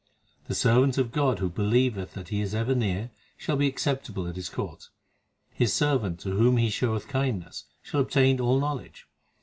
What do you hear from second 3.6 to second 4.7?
acceptable at His